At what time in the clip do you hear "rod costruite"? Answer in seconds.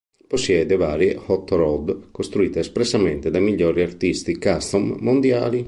1.51-2.57